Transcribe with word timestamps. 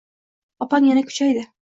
Oppang 0.65 0.87
yana 0.89 1.03
kuchaydi. 1.11 1.45